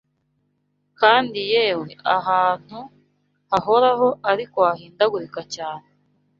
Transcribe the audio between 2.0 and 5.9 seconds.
ahantu hahoraho, ariko hahindagurika cyane